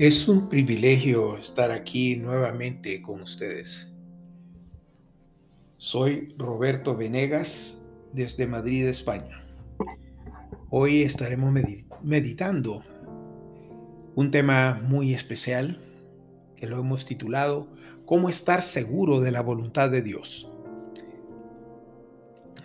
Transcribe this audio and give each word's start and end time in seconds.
Es 0.00 0.28
un 0.28 0.48
privilegio 0.48 1.36
estar 1.36 1.70
aquí 1.70 2.16
nuevamente 2.16 3.02
con 3.02 3.20
ustedes. 3.20 3.92
Soy 5.76 6.34
Roberto 6.38 6.96
Venegas 6.96 7.82
desde 8.14 8.46
Madrid, 8.46 8.88
España. 8.88 9.44
Hoy 10.70 11.02
estaremos 11.02 11.52
meditando 12.02 12.82
un 14.14 14.30
tema 14.30 14.80
muy 14.82 15.12
especial 15.12 15.78
que 16.56 16.66
lo 16.66 16.78
hemos 16.78 17.04
titulado 17.04 17.68
¿Cómo 18.06 18.30
estar 18.30 18.62
seguro 18.62 19.20
de 19.20 19.32
la 19.32 19.42
voluntad 19.42 19.90
de 19.90 20.00
Dios? 20.00 20.50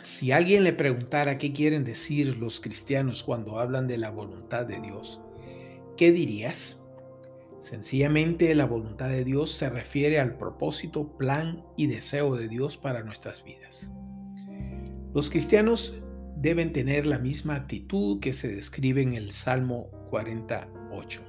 Si 0.03 0.31
alguien 0.31 0.63
le 0.63 0.71
preguntara 0.71 1.37
qué 1.37 1.51
quieren 1.51 1.83
decir 1.83 2.37
los 2.37 2.61
cristianos 2.61 3.25
cuando 3.25 3.59
hablan 3.59 3.89
de 3.89 3.97
la 3.97 4.09
voluntad 4.09 4.65
de 4.65 4.79
Dios, 4.79 5.19
¿qué 5.97 6.13
dirías? 6.13 6.79
Sencillamente 7.59 8.53
la 8.53 8.65
voluntad 8.65 9.09
de 9.09 9.23
Dios 9.23 9.51
se 9.51 9.69
refiere 9.69 10.19
al 10.19 10.37
propósito, 10.37 11.17
plan 11.17 11.63
y 11.77 11.87
deseo 11.87 12.35
de 12.35 12.47
Dios 12.47 12.77
para 12.77 13.03
nuestras 13.03 13.43
vidas. 13.43 13.91
Los 15.13 15.29
cristianos 15.29 15.97
deben 16.35 16.73
tener 16.73 17.05
la 17.05 17.17
misma 17.17 17.55
actitud 17.55 18.19
que 18.19 18.33
se 18.33 18.49
describe 18.49 19.01
en 19.01 19.13
el 19.13 19.31
Salmo 19.31 19.89
48. 20.09 21.21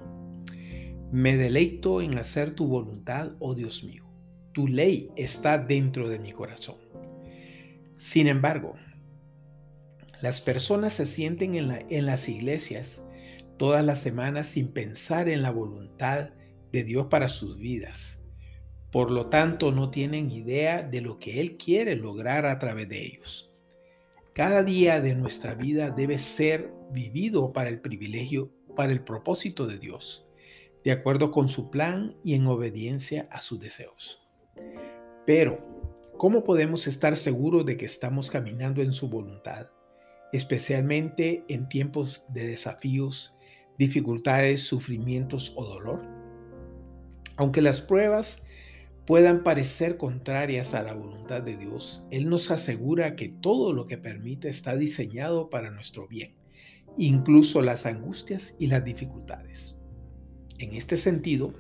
Me 1.12 1.36
deleito 1.36 2.02
en 2.02 2.18
hacer 2.18 2.50
tu 2.50 2.66
voluntad, 2.66 3.32
oh 3.38 3.54
Dios 3.54 3.84
mío. 3.84 4.04
Tu 4.52 4.66
ley 4.66 5.10
está 5.16 5.58
dentro 5.58 6.08
de 6.08 6.18
mi 6.18 6.32
corazón. 6.32 6.76
Sin 7.96 8.26
embargo, 8.26 8.74
las 10.20 10.40
personas 10.40 10.94
se 10.94 11.06
sienten 11.06 11.54
en, 11.54 11.86
en 11.88 12.06
las 12.06 12.28
iglesias 12.28 13.05
todas 13.56 13.84
las 13.84 14.00
semanas 14.00 14.46
sin 14.48 14.68
pensar 14.68 15.28
en 15.28 15.42
la 15.42 15.50
voluntad 15.50 16.30
de 16.72 16.84
Dios 16.84 17.06
para 17.06 17.28
sus 17.28 17.58
vidas. 17.58 18.22
Por 18.90 19.10
lo 19.10 19.24
tanto, 19.26 19.72
no 19.72 19.90
tienen 19.90 20.30
idea 20.30 20.82
de 20.82 21.00
lo 21.00 21.16
que 21.16 21.40
Él 21.40 21.56
quiere 21.56 21.96
lograr 21.96 22.46
a 22.46 22.58
través 22.58 22.88
de 22.88 23.02
ellos. 23.02 23.50
Cada 24.32 24.62
día 24.62 25.00
de 25.00 25.14
nuestra 25.14 25.54
vida 25.54 25.90
debe 25.90 26.18
ser 26.18 26.72
vivido 26.90 27.52
para 27.52 27.70
el 27.70 27.80
privilegio, 27.80 28.52
para 28.74 28.92
el 28.92 29.02
propósito 29.02 29.66
de 29.66 29.78
Dios, 29.78 30.26
de 30.84 30.92
acuerdo 30.92 31.30
con 31.30 31.48
su 31.48 31.70
plan 31.70 32.16
y 32.22 32.34
en 32.34 32.46
obediencia 32.46 33.28
a 33.30 33.40
sus 33.40 33.58
deseos. 33.60 34.22
Pero, 35.26 35.58
¿cómo 36.16 36.44
podemos 36.44 36.86
estar 36.86 37.16
seguros 37.16 37.66
de 37.66 37.76
que 37.76 37.86
estamos 37.86 38.30
caminando 38.30 38.82
en 38.82 38.92
su 38.92 39.08
voluntad, 39.08 39.68
especialmente 40.32 41.44
en 41.48 41.68
tiempos 41.68 42.24
de 42.28 42.46
desafíos 42.46 43.35
dificultades, 43.78 44.62
sufrimientos 44.62 45.52
o 45.56 45.64
dolor? 45.64 46.02
Aunque 47.36 47.62
las 47.62 47.80
pruebas 47.80 48.42
puedan 49.06 49.44
parecer 49.44 49.96
contrarias 49.96 50.74
a 50.74 50.82
la 50.82 50.94
voluntad 50.94 51.42
de 51.42 51.56
Dios, 51.56 52.04
Él 52.10 52.28
nos 52.28 52.50
asegura 52.50 53.14
que 53.14 53.28
todo 53.28 53.72
lo 53.72 53.86
que 53.86 53.98
permite 53.98 54.48
está 54.48 54.76
diseñado 54.76 55.48
para 55.48 55.70
nuestro 55.70 56.08
bien, 56.08 56.34
incluso 56.98 57.62
las 57.62 57.86
angustias 57.86 58.56
y 58.58 58.66
las 58.66 58.84
dificultades. 58.84 59.78
En 60.58 60.74
este 60.74 60.96
sentido, 60.96 61.54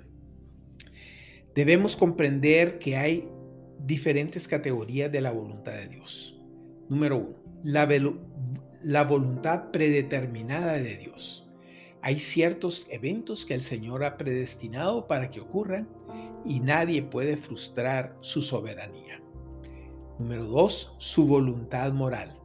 debemos 1.54 1.96
comprender 1.96 2.78
que 2.78 2.96
hay 2.96 3.28
diferentes 3.78 4.48
categorías 4.48 5.12
de 5.12 5.20
la 5.20 5.30
voluntad 5.30 5.72
de 5.72 5.88
Dios. 5.88 6.40
Número 6.88 7.18
uno, 7.18 7.36
la, 7.62 7.88
la 8.82 9.04
voluntad 9.04 9.70
predeterminada 9.70 10.74
de 10.74 10.96
Dios. 10.96 11.45
Hay 12.06 12.20
ciertos 12.20 12.86
eventos 12.88 13.44
que 13.44 13.54
el 13.54 13.62
Señor 13.62 14.04
ha 14.04 14.16
predestinado 14.16 15.08
para 15.08 15.28
que 15.28 15.40
ocurran 15.40 15.88
y 16.44 16.60
nadie 16.60 17.02
puede 17.02 17.36
frustrar 17.36 18.16
su 18.20 18.42
soberanía. 18.42 19.20
Número 20.20 20.46
dos, 20.46 20.94
su 20.98 21.26
voluntad 21.26 21.92
moral. 21.92 22.38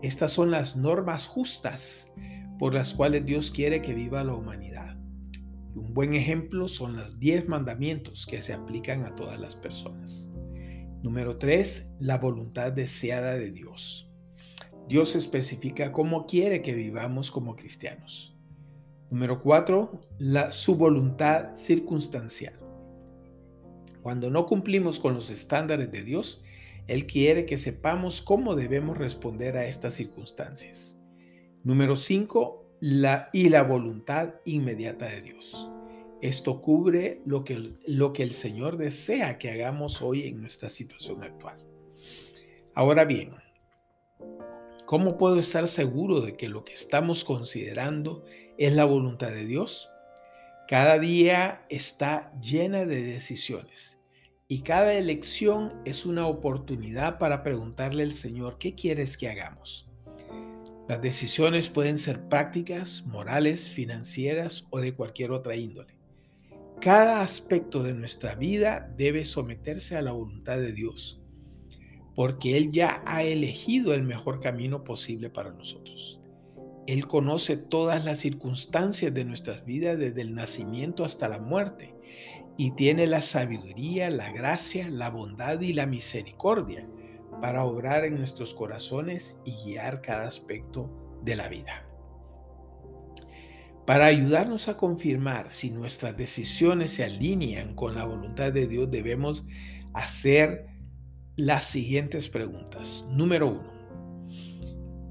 Estas 0.00 0.32
son 0.32 0.50
las 0.50 0.76
normas 0.76 1.26
justas 1.26 2.14
por 2.58 2.72
las 2.72 2.94
cuales 2.94 3.26
Dios 3.26 3.50
quiere 3.50 3.82
que 3.82 3.92
viva 3.92 4.24
la 4.24 4.32
humanidad. 4.32 4.96
un 5.74 5.92
buen 5.92 6.14
ejemplo 6.14 6.66
son 6.66 6.96
los 6.96 7.20
diez 7.20 7.46
mandamientos 7.46 8.24
que 8.24 8.40
se 8.40 8.54
aplican 8.54 9.04
a 9.04 9.14
todas 9.14 9.38
las 9.38 9.54
personas. 9.54 10.32
Número 11.02 11.36
tres, 11.36 11.90
la 11.98 12.16
voluntad 12.16 12.72
deseada 12.72 13.34
de 13.34 13.50
Dios. 13.50 14.10
Dios 14.88 15.14
especifica 15.14 15.92
cómo 15.92 16.24
quiere 16.24 16.62
que 16.62 16.72
vivamos 16.72 17.30
como 17.30 17.54
cristianos. 17.54 18.33
Número 19.14 19.40
cuatro, 19.40 20.00
la, 20.18 20.50
su 20.50 20.74
voluntad 20.74 21.54
circunstancial. 21.54 22.58
Cuando 24.02 24.28
no 24.28 24.44
cumplimos 24.44 24.98
con 24.98 25.14
los 25.14 25.30
estándares 25.30 25.92
de 25.92 26.02
Dios, 26.02 26.42
Él 26.88 27.06
quiere 27.06 27.46
que 27.46 27.56
sepamos 27.56 28.20
cómo 28.20 28.56
debemos 28.56 28.98
responder 28.98 29.56
a 29.56 29.66
estas 29.66 29.94
circunstancias. 29.94 31.00
Número 31.62 31.96
cinco, 31.96 32.68
la, 32.80 33.30
y 33.32 33.50
la 33.50 33.62
voluntad 33.62 34.34
inmediata 34.44 35.06
de 35.06 35.20
Dios. 35.20 35.70
Esto 36.20 36.60
cubre 36.60 37.22
lo 37.24 37.44
que, 37.44 37.76
lo 37.86 38.12
que 38.12 38.24
el 38.24 38.32
Señor 38.32 38.78
desea 38.78 39.38
que 39.38 39.52
hagamos 39.52 40.02
hoy 40.02 40.26
en 40.26 40.40
nuestra 40.40 40.68
situación 40.68 41.22
actual. 41.22 41.58
Ahora 42.74 43.04
bien, 43.04 43.30
¿cómo 44.86 45.16
puedo 45.16 45.38
estar 45.38 45.68
seguro 45.68 46.20
de 46.20 46.36
que 46.36 46.48
lo 46.48 46.64
que 46.64 46.72
estamos 46.72 47.22
considerando 47.22 48.24
es 48.58 48.72
la 48.72 48.84
voluntad 48.84 49.30
de 49.30 49.44
Dios. 49.44 49.90
Cada 50.68 50.98
día 50.98 51.64
está 51.68 52.32
llena 52.40 52.86
de 52.86 53.02
decisiones 53.02 53.98
y 54.48 54.62
cada 54.62 54.94
elección 54.94 55.72
es 55.84 56.06
una 56.06 56.26
oportunidad 56.26 57.18
para 57.18 57.42
preguntarle 57.42 58.02
al 58.02 58.12
Señor, 58.12 58.58
¿qué 58.58 58.74
quieres 58.74 59.16
que 59.16 59.28
hagamos? 59.28 59.90
Las 60.88 61.00
decisiones 61.00 61.70
pueden 61.70 61.96
ser 61.96 62.28
prácticas, 62.28 63.04
morales, 63.06 63.70
financieras 63.70 64.66
o 64.70 64.80
de 64.80 64.94
cualquier 64.94 65.32
otra 65.32 65.56
índole. 65.56 65.96
Cada 66.80 67.22
aspecto 67.22 67.82
de 67.82 67.94
nuestra 67.94 68.34
vida 68.34 68.92
debe 68.96 69.24
someterse 69.24 69.96
a 69.96 70.02
la 70.02 70.12
voluntad 70.12 70.58
de 70.58 70.72
Dios, 70.72 71.22
porque 72.14 72.58
Él 72.58 72.70
ya 72.70 73.02
ha 73.06 73.22
elegido 73.22 73.94
el 73.94 74.02
mejor 74.02 74.40
camino 74.40 74.84
posible 74.84 75.30
para 75.30 75.52
nosotros. 75.52 76.20
Él 76.86 77.06
conoce 77.06 77.56
todas 77.56 78.04
las 78.04 78.18
circunstancias 78.18 79.12
de 79.14 79.24
nuestras 79.24 79.64
vidas 79.64 79.98
desde 79.98 80.20
el 80.20 80.34
nacimiento 80.34 81.04
hasta 81.04 81.28
la 81.28 81.38
muerte 81.38 81.94
y 82.56 82.72
tiene 82.72 83.06
la 83.06 83.20
sabiduría, 83.20 84.10
la 84.10 84.30
gracia, 84.32 84.88
la 84.90 85.10
bondad 85.10 85.60
y 85.60 85.72
la 85.72 85.86
misericordia 85.86 86.86
para 87.40 87.64
obrar 87.64 88.04
en 88.04 88.16
nuestros 88.16 88.54
corazones 88.54 89.40
y 89.44 89.52
guiar 89.64 90.00
cada 90.02 90.26
aspecto 90.26 90.90
de 91.22 91.36
la 91.36 91.48
vida. 91.48 91.86
Para 93.86 94.06
ayudarnos 94.06 94.68
a 94.68 94.76
confirmar 94.76 95.50
si 95.50 95.70
nuestras 95.70 96.16
decisiones 96.16 96.92
se 96.92 97.04
alinean 97.04 97.74
con 97.74 97.94
la 97.94 98.06
voluntad 98.06 98.52
de 98.52 98.66
Dios, 98.66 98.90
debemos 98.90 99.44
hacer 99.92 100.66
las 101.36 101.66
siguientes 101.66 102.30
preguntas. 102.30 103.04
Número 103.10 103.48
uno, 103.48 103.73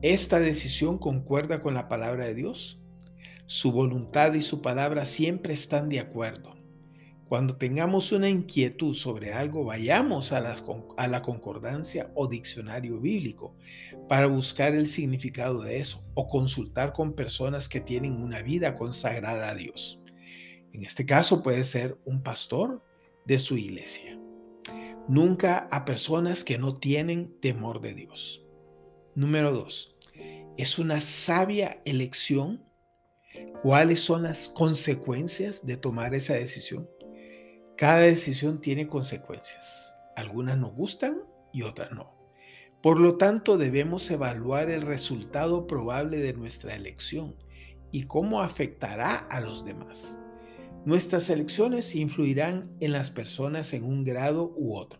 esta 0.04 0.42
decisión 0.42 0.98
concuerda 0.98 1.62
con 1.62 1.74
la 1.74 1.88
palabra 1.88 2.26
de 2.26 2.36
Dios. 2.36 2.82
Su 3.46 3.72
voluntad 3.72 4.34
y 4.34 4.42
su 4.42 4.62
palabra 4.62 5.06
siempre 5.06 5.54
están 5.54 5.88
de 5.88 6.02
acuerdo. 6.02 6.58
Cuando 7.30 7.56
tengamos 7.56 8.12
una 8.12 8.28
inquietud 8.28 8.96
sobre 8.96 9.34
algo, 9.34 9.64
vayamos 9.64 10.34
a 10.34 10.42
la, 10.42 11.22
concordancia 11.22 12.12
o 12.16 12.28
diccionario 12.28 13.00
bíblico 13.00 13.56
para 14.10 14.28
buscar 14.28 14.76
el 14.76 14.88
significado 14.88 15.62
de 15.62 15.80
eso 15.80 16.04
o 16.16 16.28
consultar 16.28 16.92
con 16.92 17.14
personas 17.14 17.70
que 17.70 17.80
tienen 17.80 18.22
una 18.22 18.42
vida 18.42 18.76
consagrada 18.76 19.50
a 19.52 19.56
Dios. 19.56 20.02
En 20.74 20.84
este 20.84 21.06
caso 21.06 21.42
puede 21.42 21.64
ser 21.64 21.98
un 22.04 22.24
pastor 22.24 22.84
de 23.26 23.40
su 23.40 23.58
iglesia. 23.58 24.20
Nunca 25.08 25.70
a 25.72 25.86
personas 25.86 26.44
que 26.44 26.58
no 26.58 26.76
tienen 26.76 27.40
temor 27.40 27.80
de 27.80 27.94
Dios. 27.94 28.44
Número 29.16 29.52
dos, 29.52 29.93
es 30.58 30.80
una 30.80 31.02
sabia 31.02 31.82
elección. 31.86 32.64
¿Cuáles 33.62 34.02
son 34.02 34.24
las 34.24 34.50
consecuencias 34.50 35.66
de 35.66 35.78
tomar 35.78 36.14
esa 36.14 36.36
decisión? 36.36 36.88
Cada 37.78 38.00
decisión 38.00 38.62
tiene 38.62 38.88
consecuencias. 38.88 39.96
Algunas 40.16 40.58
nos 40.58 40.74
gustan 40.74 41.24
y 41.52 41.64
otras 41.64 41.92
no. 41.92 42.14
Por 42.82 43.00
lo 43.00 43.18
tanto, 43.18 43.58
debemos 43.58 44.12
evaluar 44.12 44.70
el 44.70 44.82
resultado 44.82 45.66
probable 45.68 46.20
de 46.20 46.34
nuestra 46.34 46.76
elección 46.76 47.36
y 47.92 48.04
cómo 48.04 48.42
afectará 48.42 49.16
a 49.16 49.40
los 49.40 49.66
demás. 49.66 50.20
Nuestras 50.86 51.30
elecciones 51.30 51.96
influirán 51.96 52.70
en 52.82 52.92
las 52.92 53.10
personas 53.10 53.74
en 53.74 53.86
un 53.86 54.04
grado 54.04 54.54
u 54.58 54.76
otro. 54.76 55.00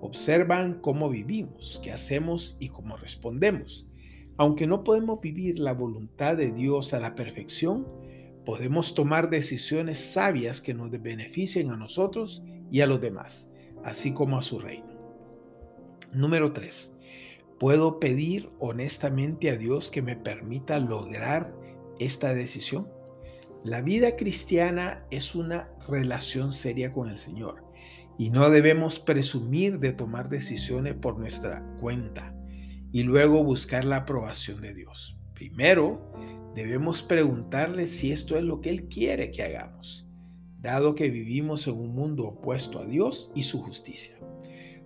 Observan 0.00 0.80
cómo 0.80 1.08
vivimos, 1.08 1.80
qué 1.82 1.92
hacemos 1.92 2.56
y 2.58 2.68
cómo 2.68 2.96
respondemos. 2.96 3.86
Aunque 4.38 4.66
no 4.66 4.84
podemos 4.84 5.20
vivir 5.20 5.58
la 5.58 5.72
voluntad 5.72 6.36
de 6.36 6.52
Dios 6.52 6.92
a 6.92 7.00
la 7.00 7.14
perfección, 7.14 7.86
podemos 8.44 8.94
tomar 8.94 9.30
decisiones 9.30 9.98
sabias 9.98 10.60
que 10.60 10.74
nos 10.74 10.90
beneficien 10.90 11.70
a 11.70 11.76
nosotros 11.76 12.42
y 12.70 12.82
a 12.82 12.86
los 12.86 13.00
demás, 13.00 13.54
así 13.82 14.12
como 14.12 14.36
a 14.36 14.42
su 14.42 14.58
reino. 14.58 14.94
Número 16.12 16.52
3. 16.52 16.96
¿Puedo 17.58 17.98
pedir 17.98 18.50
honestamente 18.58 19.50
a 19.50 19.56
Dios 19.56 19.90
que 19.90 20.02
me 20.02 20.16
permita 20.16 20.78
lograr 20.78 21.54
esta 21.98 22.34
decisión? 22.34 22.88
La 23.64 23.80
vida 23.80 24.16
cristiana 24.16 25.06
es 25.10 25.34
una 25.34 25.70
relación 25.88 26.52
seria 26.52 26.92
con 26.92 27.08
el 27.08 27.16
Señor 27.16 27.64
y 28.18 28.30
no 28.30 28.50
debemos 28.50 28.98
presumir 28.98 29.78
de 29.78 29.92
tomar 29.92 30.28
decisiones 30.28 30.94
por 30.94 31.18
nuestra 31.18 31.62
cuenta 31.80 32.35
y 32.92 33.02
luego 33.02 33.42
buscar 33.42 33.84
la 33.84 33.96
aprobación 33.96 34.60
de 34.60 34.74
Dios. 34.74 35.18
Primero, 35.34 36.12
debemos 36.54 37.02
preguntarle 37.02 37.86
si 37.86 38.12
esto 38.12 38.36
es 38.38 38.44
lo 38.44 38.60
que 38.60 38.70
Él 38.70 38.88
quiere 38.88 39.30
que 39.30 39.42
hagamos, 39.42 40.08
dado 40.60 40.94
que 40.94 41.10
vivimos 41.10 41.66
en 41.66 41.74
un 41.74 41.94
mundo 41.94 42.28
opuesto 42.28 42.80
a 42.80 42.86
Dios 42.86 43.30
y 43.34 43.42
su 43.42 43.60
justicia. 43.60 44.18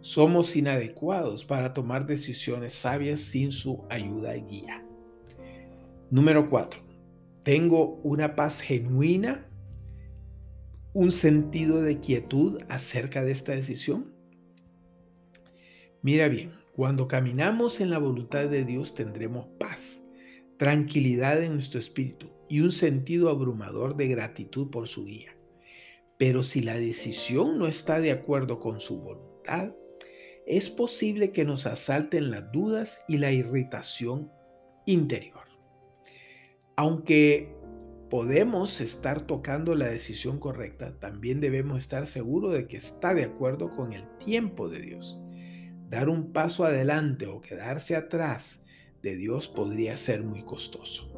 Somos 0.00 0.56
inadecuados 0.56 1.44
para 1.44 1.74
tomar 1.74 2.06
decisiones 2.06 2.72
sabias 2.72 3.20
sin 3.20 3.52
su 3.52 3.84
ayuda 3.90 4.36
y 4.36 4.42
guía. 4.42 4.84
Número 6.10 6.48
4. 6.48 6.80
Tengo 7.42 8.00
una 8.02 8.34
paz 8.34 8.60
genuina, 8.60 9.46
un 10.92 11.12
sentido 11.12 11.82
de 11.82 12.00
quietud 12.00 12.58
acerca 12.68 13.22
de 13.22 13.32
esta 13.32 13.52
decisión. 13.52 14.12
Mira 16.02 16.28
bien, 16.28 16.52
cuando 16.72 17.08
caminamos 17.08 17.80
en 17.80 17.90
la 17.90 17.98
voluntad 17.98 18.46
de 18.46 18.64
Dios 18.64 18.94
tendremos 18.94 19.46
paz 19.58 20.02
tranquilidad 20.60 21.42
en 21.42 21.54
nuestro 21.54 21.80
espíritu 21.80 22.28
y 22.46 22.60
un 22.60 22.70
sentido 22.70 23.30
abrumador 23.30 23.96
de 23.96 24.08
gratitud 24.08 24.68
por 24.68 24.88
su 24.88 25.06
guía. 25.06 25.34
Pero 26.18 26.42
si 26.42 26.60
la 26.60 26.74
decisión 26.74 27.58
no 27.58 27.66
está 27.66 27.98
de 27.98 28.10
acuerdo 28.10 28.58
con 28.58 28.78
su 28.78 29.00
voluntad, 29.00 29.70
es 30.46 30.68
posible 30.68 31.32
que 31.32 31.46
nos 31.46 31.64
asalten 31.64 32.30
las 32.30 32.52
dudas 32.52 33.02
y 33.08 33.16
la 33.16 33.32
irritación 33.32 34.30
interior. 34.84 35.44
Aunque 36.76 37.56
podemos 38.10 38.82
estar 38.82 39.22
tocando 39.22 39.74
la 39.74 39.88
decisión 39.88 40.38
correcta, 40.38 40.98
también 40.98 41.40
debemos 41.40 41.78
estar 41.78 42.04
seguros 42.04 42.52
de 42.52 42.66
que 42.66 42.76
está 42.76 43.14
de 43.14 43.24
acuerdo 43.24 43.74
con 43.74 43.94
el 43.94 44.04
tiempo 44.18 44.68
de 44.68 44.80
Dios. 44.80 45.18
Dar 45.90 46.08
un 46.08 46.32
paso 46.32 46.64
adelante 46.64 47.26
o 47.26 47.40
quedarse 47.40 47.96
atrás 47.96 48.62
de 49.02 49.16
Dios 49.16 49.48
podría 49.48 49.96
ser 49.96 50.22
muy 50.22 50.44
costoso. 50.44 51.10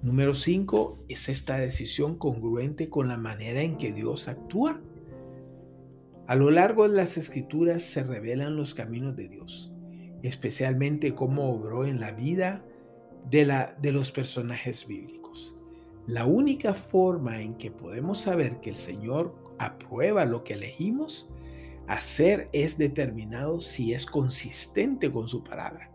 Número 0.00 0.32
5 0.32 1.04
es 1.08 1.28
esta 1.28 1.58
decisión 1.58 2.16
congruente 2.16 2.88
con 2.88 3.08
la 3.08 3.18
manera 3.18 3.60
en 3.60 3.76
que 3.76 3.92
Dios 3.92 4.28
actúa. 4.28 4.80
A 6.26 6.34
lo 6.34 6.50
largo 6.50 6.88
de 6.88 6.96
las 6.96 7.18
escrituras 7.18 7.82
se 7.82 8.02
revelan 8.02 8.56
los 8.56 8.72
caminos 8.72 9.16
de 9.16 9.28
Dios, 9.28 9.74
especialmente 10.22 11.14
cómo 11.14 11.50
obró 11.50 11.84
en 11.84 12.00
la 12.00 12.12
vida 12.12 12.64
de, 13.30 13.66
de 13.82 13.92
los 13.92 14.10
personajes 14.10 14.86
bíblicos. 14.86 15.54
La 16.06 16.24
única 16.24 16.72
forma 16.72 17.42
en 17.42 17.54
que 17.58 17.70
podemos 17.70 18.18
saber 18.18 18.62
que 18.62 18.70
el 18.70 18.76
Señor 18.76 19.34
aprueba 19.58 20.24
lo 20.24 20.42
que 20.42 20.54
elegimos 20.54 21.28
hacer 21.86 22.48
es 22.52 22.78
determinado 22.78 23.60
si 23.60 23.92
es 23.92 24.06
consistente 24.06 25.10
con 25.10 25.28
su 25.28 25.44
palabra. 25.44 25.90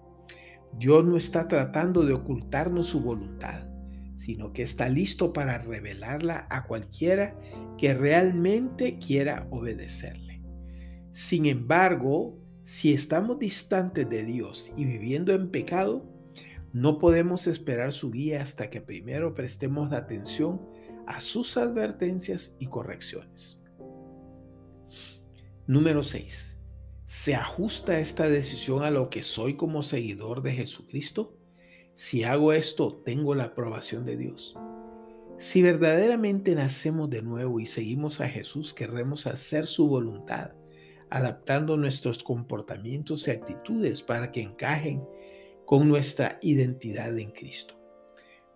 Dios 0.77 1.03
no 1.05 1.17
está 1.17 1.47
tratando 1.47 2.05
de 2.05 2.13
ocultarnos 2.13 2.87
su 2.87 3.01
voluntad, 3.01 3.67
sino 4.15 4.53
que 4.53 4.63
está 4.63 4.89
listo 4.89 5.33
para 5.33 5.57
revelarla 5.57 6.45
a 6.49 6.65
cualquiera 6.65 7.39
que 7.77 7.93
realmente 7.93 8.97
quiera 8.97 9.47
obedecerle. 9.49 10.43
Sin 11.11 11.45
embargo, 11.45 12.37
si 12.63 12.93
estamos 12.93 13.39
distantes 13.39 14.07
de 14.09 14.23
Dios 14.23 14.71
y 14.77 14.85
viviendo 14.85 15.33
en 15.33 15.49
pecado, 15.49 16.05
no 16.71 16.99
podemos 16.99 17.47
esperar 17.47 17.91
su 17.91 18.11
guía 18.11 18.43
hasta 18.43 18.69
que 18.69 18.79
primero 18.79 19.33
prestemos 19.33 19.91
atención 19.91 20.61
a 21.07 21.19
sus 21.19 21.57
advertencias 21.57 22.55
y 22.59 22.67
correcciones. 22.67 23.58
Número 25.69 26.03
6. 26.03 26.59
¿Se 27.03 27.35
ajusta 27.35 27.99
esta 27.99 28.27
decisión 28.27 28.83
a 28.83 28.89
lo 28.89 29.11
que 29.11 29.21
soy 29.21 29.53
como 29.53 29.83
seguidor 29.83 30.41
de 30.41 30.53
Jesucristo? 30.53 31.37
Si 31.93 32.23
hago 32.23 32.53
esto, 32.53 33.03
tengo 33.05 33.35
la 33.35 33.43
aprobación 33.43 34.03
de 34.03 34.17
Dios. 34.17 34.57
Si 35.37 35.61
verdaderamente 35.61 36.55
nacemos 36.55 37.11
de 37.11 37.21
nuevo 37.21 37.59
y 37.59 37.67
seguimos 37.67 38.19
a 38.19 38.27
Jesús, 38.27 38.73
querremos 38.73 39.27
hacer 39.27 39.67
su 39.67 39.87
voluntad, 39.87 40.53
adaptando 41.11 41.77
nuestros 41.77 42.23
comportamientos 42.23 43.27
y 43.27 43.31
actitudes 43.31 44.01
para 44.01 44.31
que 44.31 44.41
encajen 44.41 45.07
con 45.67 45.87
nuestra 45.87 46.39
identidad 46.41 47.15
en 47.19 47.29
Cristo. 47.29 47.79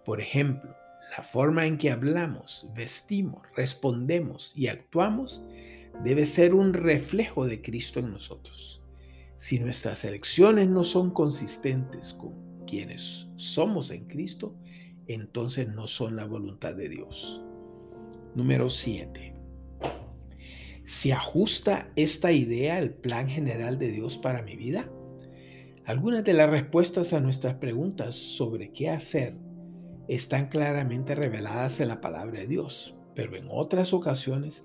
Por 0.04 0.19
ejemplo, 0.19 0.75
la 1.15 1.24
forma 1.24 1.68
en 1.68 1.77
que 1.77 1.92
hablamos, 1.92 2.68
vestimos, 2.74 3.44
respondemos 3.56 4.57
y 4.57 4.68
actuamos 4.68 5.44
debe 6.04 6.25
ser 6.25 6.54
un 6.54 6.74
reflejo 6.74 7.45
de 7.45 7.62
Cristo 7.62 8.00
en 8.00 8.12
nosotros. 8.12 8.84
Si 9.38 9.60
nuestras 9.60 10.06
elecciones 10.06 10.69
no 10.69 10.84
son 10.84 11.12
consistentes 11.12 12.13
con 12.13 12.66
quienes 12.66 13.31
somos 13.36 13.92
en 13.92 14.06
Cristo, 14.06 14.56
entonces 15.07 15.68
no 15.68 15.88
son 15.88 16.16
la 16.16 16.25
voluntad 16.25 16.75
de 16.75 16.90
Dios. 16.90 17.42
Número 18.36 18.69
7. 18.69 19.36
¿Se 20.84 21.13
ajusta 21.13 21.92
esta 21.96 22.31
idea 22.31 22.78
al 22.78 22.92
plan 22.92 23.30
general 23.30 23.80
de 23.80 23.92
Dios 23.92 24.18
para 24.18 24.42
mi 24.42 24.56
vida? 24.56 24.89
Algunas 25.86 26.24
de 26.24 26.34
las 26.34 26.50
respuestas 26.50 27.13
a 27.13 27.19
nuestras 27.19 27.56
preguntas 27.56 28.16
sobre 28.16 28.72
qué 28.72 28.89
hacer 28.89 29.36
están 30.07 30.48
claramente 30.48 31.16
reveladas 31.16 31.80
en 31.80 31.89
la 31.89 32.01
palabra 32.01 32.39
de 32.39 32.48
Dios, 32.48 32.96
pero 33.16 33.36
en 33.36 33.48
otras 33.50 33.94
ocasiones 33.94 34.63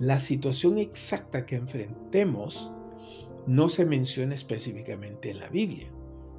la 0.00 0.18
situación 0.18 0.78
exacta 0.78 1.44
que 1.44 1.56
enfrentemos 1.56 2.72
no 3.46 3.68
se 3.68 3.84
menciona 3.84 4.32
específicamente 4.32 5.30
en 5.30 5.40
la 5.40 5.48
Biblia. 5.50 5.92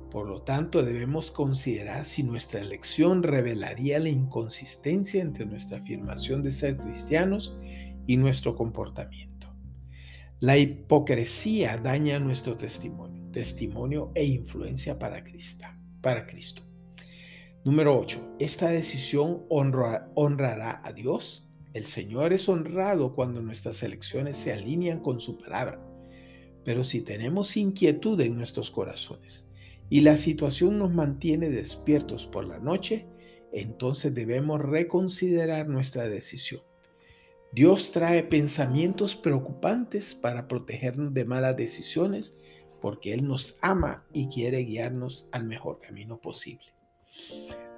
Por 0.10 0.28
lo 0.28 0.42
tanto, 0.42 0.84
debemos 0.84 1.30
considerar 1.30 2.04
si 2.04 2.24
nuestra 2.24 2.60
elección 2.60 3.22
revelaría 3.22 4.00
la 4.00 4.10
inconsistencia 4.10 5.22
entre 5.22 5.46
nuestra 5.46 5.78
afirmación 5.78 6.42
de 6.42 6.50
ser 6.50 6.76
cristianos 6.78 7.56
y 8.08 8.18
nuestro 8.18 8.56
comportamiento. 8.56 9.54
La 10.40 10.58
hipocresía 10.58 11.78
daña 11.78 12.18
nuestro 12.18 12.58
testimonio, 12.58 13.30
testimonio 13.32 14.12
e 14.16 14.26
influencia 14.26 14.98
para 14.98 15.24
Cristo. 15.24 16.64
Número 17.64 18.00
8. 18.00 18.38
Esta 18.40 18.70
decisión 18.70 19.44
honrará 19.50 20.82
a 20.84 20.92
Dios 20.94 21.51
el 21.74 21.86
Señor 21.86 22.34
es 22.34 22.50
honrado 22.50 23.16
cuando 23.16 23.42
nuestras 23.42 23.82
elecciones 23.84 24.38
se 24.38 24.52
alinean 24.52 25.00
con 25.00 25.20
su 25.20 25.38
palabra. 25.38 25.82
Pero 26.64 26.84
si 26.84 27.02
tenemos 27.02 27.56
inquietud 27.58 28.20
en 28.22 28.36
nuestros 28.36 28.72
corazones 28.72 29.50
y 29.90 30.02
la 30.02 30.18
situación 30.18 30.78
nos 30.78 30.92
mantiene 30.92 31.50
despiertos 31.50 32.28
por 32.28 32.46
la 32.46 32.60
noche, 32.60 33.08
entonces 33.52 34.14
debemos 34.14 34.62
reconsiderar 34.62 35.68
nuestra 35.68 36.08
decisión. 36.08 36.62
Dios 37.54 37.92
trae 37.92 38.24
pensamientos 38.24 39.16
preocupantes 39.16 40.16
para 40.16 40.48
protegernos 40.48 41.14
de 41.14 41.26
malas 41.26 41.58
decisiones 41.58 42.38
porque 42.80 43.14
Él 43.14 43.28
nos 43.28 43.60
ama 43.62 44.06
y 44.14 44.28
quiere 44.28 44.60
guiarnos 44.60 45.28
al 45.32 45.46
mejor 45.46 45.80
camino 45.80 46.20
posible. 46.20 46.74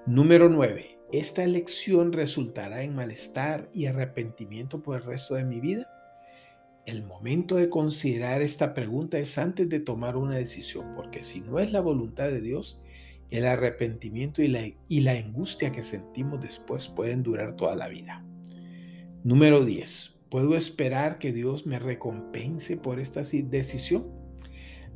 Número 0.06 0.50
9. 0.50 0.93
¿Esta 1.14 1.44
elección 1.44 2.12
resultará 2.12 2.82
en 2.82 2.96
malestar 2.96 3.70
y 3.72 3.86
arrepentimiento 3.86 4.82
por 4.82 4.98
el 4.98 5.04
resto 5.04 5.36
de 5.36 5.46
mi 5.46 5.60
vida? 5.60 5.88
El 6.88 7.04
momento 7.04 7.58
de 7.58 7.70
considerar 7.70 8.42
esta 8.42 8.74
pregunta 8.74 9.20
es 9.20 9.38
antes 9.38 9.70
de 9.70 9.80
tomar 9.80 10.18
una 10.18 10.38
decisión, 10.38 10.96
porque 10.96 11.22
si 11.22 11.42
no 11.42 11.60
es 11.60 11.72
la 11.72 11.82
voluntad 11.82 12.30
de 12.30 12.42
Dios, 12.42 12.82
el 13.30 13.46
arrepentimiento 13.46 14.42
y 14.42 14.48
la, 14.48 14.68
y 14.88 15.02
la 15.02 15.12
angustia 15.12 15.72
que 15.72 15.84
sentimos 15.84 16.42
después 16.42 16.88
pueden 16.88 17.22
durar 17.22 17.56
toda 17.58 17.76
la 17.76 17.90
vida. 17.90 18.26
Número 19.24 19.64
10. 19.64 20.18
¿Puedo 20.32 20.58
esperar 20.58 21.20
que 21.20 21.32
Dios 21.32 21.68
me 21.68 21.78
recompense 21.78 22.76
por 22.76 23.00
esta 23.00 23.22
decisión? 23.22 24.23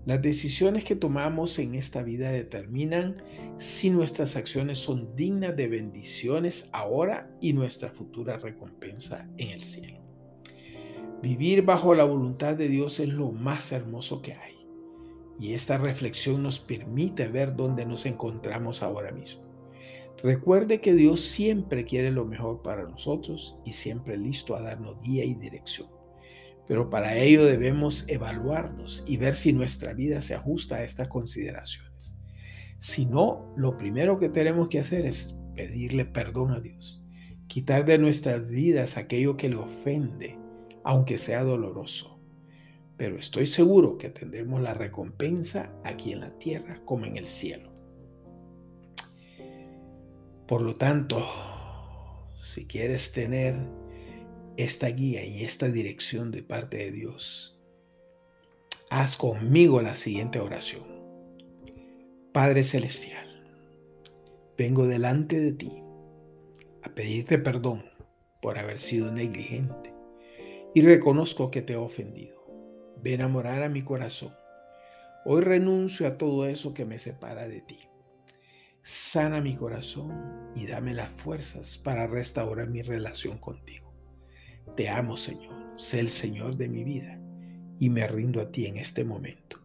Las 0.07 0.21
decisiones 0.21 0.85
que 0.85 0.95
tomamos 0.95 1.59
en 1.59 1.75
esta 1.75 2.01
vida 2.01 2.31
determinan 2.31 3.21
si 3.57 3.89
nuestras 3.89 4.37
acciones 4.37 4.77
son 4.77 5.13
dignas 5.17 5.57
de 5.57 5.67
bendiciones 5.67 6.69
ahora 6.71 7.29
y 7.41 7.51
nuestra 7.51 7.89
futura 7.89 8.37
recompensa 8.37 9.27
en 9.35 9.49
el 9.49 9.61
cielo. 9.61 9.99
Vivir 11.21 11.63
bajo 11.63 11.93
la 11.93 12.05
voluntad 12.05 12.55
de 12.55 12.69
Dios 12.69 13.01
es 13.01 13.09
lo 13.09 13.33
más 13.33 13.73
hermoso 13.73 14.21
que 14.21 14.31
hay. 14.31 14.55
Y 15.41 15.55
esta 15.55 15.77
reflexión 15.77 16.41
nos 16.41 16.57
permite 16.57 17.27
ver 17.27 17.57
dónde 17.57 17.85
nos 17.85 18.05
encontramos 18.05 18.83
ahora 18.83 19.11
mismo. 19.11 19.43
Recuerde 20.23 20.79
que 20.79 20.93
Dios 20.93 21.19
siempre 21.19 21.83
quiere 21.83 22.11
lo 22.11 22.23
mejor 22.23 22.61
para 22.61 22.87
nosotros 22.87 23.59
y 23.65 23.73
siempre 23.73 24.15
listo 24.15 24.55
a 24.55 24.61
darnos 24.61 25.01
guía 25.01 25.25
y 25.25 25.35
dirección. 25.35 25.96
Pero 26.67 26.89
para 26.89 27.15
ello 27.15 27.45
debemos 27.45 28.03
evaluarnos 28.07 29.03
y 29.07 29.17
ver 29.17 29.33
si 29.33 29.53
nuestra 29.53 29.93
vida 29.93 30.21
se 30.21 30.35
ajusta 30.35 30.75
a 30.75 30.83
estas 30.83 31.07
consideraciones. 31.07 32.19
Si 32.79 33.05
no, 33.05 33.53
lo 33.55 33.77
primero 33.77 34.19
que 34.19 34.29
tenemos 34.29 34.67
que 34.67 34.79
hacer 34.79 35.05
es 35.05 35.39
pedirle 35.55 36.05
perdón 36.05 36.51
a 36.51 36.59
Dios, 36.59 37.03
quitar 37.47 37.85
de 37.85 37.97
nuestras 37.97 38.47
vidas 38.47 38.97
aquello 38.97 39.37
que 39.37 39.49
le 39.49 39.55
ofende, 39.55 40.37
aunque 40.83 41.17
sea 41.17 41.43
doloroso. 41.43 42.19
Pero 42.97 43.17
estoy 43.17 43.45
seguro 43.45 43.97
que 43.97 44.09
tendremos 44.09 44.61
la 44.61 44.73
recompensa 44.73 45.71
aquí 45.83 46.11
en 46.11 46.21
la 46.21 46.37
tierra 46.37 46.81
como 46.85 47.05
en 47.05 47.17
el 47.17 47.27
cielo. 47.27 47.71
Por 50.47 50.61
lo 50.61 50.75
tanto, 50.75 51.25
si 52.41 52.65
quieres 52.65 53.11
tener 53.11 53.55
esta 54.57 54.87
guía 54.87 55.23
y 55.23 55.43
esta 55.43 55.67
dirección 55.67 56.31
de 56.31 56.41
parte 56.41 56.77
de 56.77 56.91
Dios, 56.91 57.59
haz 58.89 59.15
conmigo 59.15 59.81
la 59.81 59.93
siguiente 59.93 60.39
oración. 60.39 60.83
Padre 62.33 62.63
Celestial, 62.63 63.27
vengo 64.57 64.87
delante 64.87 65.39
de 65.39 65.51
ti 65.51 65.83
a 66.81 66.89
pedirte 66.89 67.37
perdón 67.37 67.85
por 68.41 68.57
haber 68.57 68.79
sido 68.79 69.11
negligente 69.11 69.93
y 70.73 70.81
reconozco 70.81 71.51
que 71.51 71.61
te 71.61 71.73
he 71.73 71.77
ofendido. 71.77 72.43
Ven 73.03 73.21
a 73.21 73.27
morar 73.27 73.61
a 73.61 73.69
mi 73.69 73.83
corazón. 73.83 74.33
Hoy 75.23 75.41
renuncio 75.41 76.07
a 76.07 76.17
todo 76.17 76.47
eso 76.47 76.73
que 76.73 76.85
me 76.85 76.97
separa 76.97 77.47
de 77.47 77.61
ti. 77.61 77.79
Sana 78.81 79.39
mi 79.39 79.55
corazón 79.55 80.51
y 80.55 80.65
dame 80.65 80.93
las 80.93 81.11
fuerzas 81.11 81.77
para 81.77 82.07
restaurar 82.07 82.69
mi 82.69 82.81
relación 82.81 83.37
contigo. 83.37 83.86
Te 84.75 84.89
amo, 84.89 85.17
Señor. 85.17 85.55
Sé 85.75 85.99
el 85.99 86.09
Señor 86.09 86.57
de 86.57 86.67
mi 86.67 86.83
vida 86.83 87.19
y 87.79 87.89
me 87.89 88.07
rindo 88.07 88.41
a 88.41 88.51
ti 88.51 88.65
en 88.65 88.77
este 88.77 89.03
momento. 89.03 89.59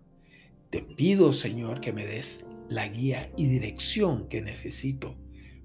Te 0.71 0.83
pido, 0.83 1.33
Señor, 1.33 1.81
que 1.81 1.93
me 1.93 2.07
des 2.07 2.47
la 2.69 2.89
guía 2.89 3.31
y 3.37 3.47
dirección 3.47 4.29
que 4.29 4.43
necesito 4.43 5.17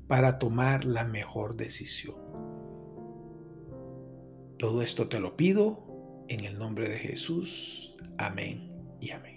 para 0.07 0.39
tomar 0.39 0.85
la 0.85 1.03
mejor 1.03 1.55
decisión. 1.55 2.15
Todo 4.57 4.81
esto 4.81 5.07
te 5.07 5.19
lo 5.19 5.37
pido 5.37 6.25
en 6.29 6.45
el 6.45 6.57
nombre 6.57 6.89
de 6.89 6.97
Jesús. 6.97 7.95
Amén 8.17 8.69
y 8.99 9.11
amén. 9.11 9.36